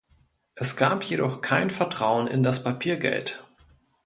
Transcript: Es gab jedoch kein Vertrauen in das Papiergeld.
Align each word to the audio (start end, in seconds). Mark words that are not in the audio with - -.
Es 0.55 0.77
gab 0.77 1.03
jedoch 1.03 1.41
kein 1.41 1.69
Vertrauen 1.69 2.25
in 2.25 2.41
das 2.41 2.63
Papiergeld. 2.63 3.45